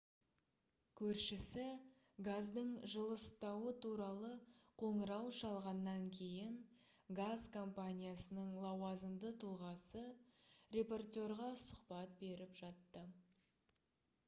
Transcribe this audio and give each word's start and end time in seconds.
көршісі 0.99 1.63
газдың 2.27 2.69
жылыстауы 2.93 3.73
туралы 3.85 4.31
қоңырау 4.83 5.27
шалғаннан 5.41 6.07
кейін 6.19 6.55
газ 7.21 7.43
компаниясының 7.57 8.49
лауазымды 8.65 9.31
тұлғасы 9.45 10.03
репортерға 10.79 11.51
сұхбат 11.67 12.17
беріп 12.25 12.57
жатты 12.63 13.05